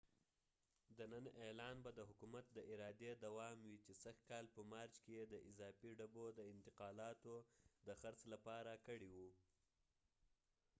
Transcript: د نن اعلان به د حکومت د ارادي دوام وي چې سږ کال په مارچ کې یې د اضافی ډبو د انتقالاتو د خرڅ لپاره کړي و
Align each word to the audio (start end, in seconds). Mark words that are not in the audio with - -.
د 0.97 0.99
نن 1.13 1.25
اعلان 1.43 1.75
به 1.83 1.91
د 1.97 1.99
حکومت 2.09 2.45
د 2.53 2.57
ارادي 2.71 3.11
دوام 3.25 3.57
وي 3.65 3.77
چې 3.85 3.91
سږ 4.03 4.17
کال 4.29 4.45
په 4.55 4.61
مارچ 4.71 4.93
کې 5.03 5.11
یې 5.17 5.23
د 5.27 5.35
اضافی 5.49 5.91
ډبو 5.99 6.25
د 6.33 6.39
انتقالاتو 6.53 7.35
د 7.87 7.87
خرڅ 7.99 8.19
لپاره 8.33 8.73
کړي 8.87 9.11
و 9.17 9.19